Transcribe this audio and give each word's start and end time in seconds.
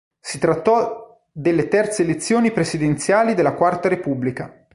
Si 0.19 0.39
trattò 0.39 1.21
delle 1.31 1.67
terze 1.67 2.01
elezioni 2.01 2.49
presidenziali 2.49 3.35
della 3.35 3.53
Quarta 3.53 3.87
Repubblica. 3.87 4.65